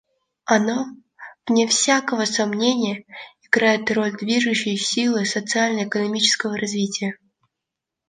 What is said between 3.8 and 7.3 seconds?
роль движущей силы социально-экономического развития.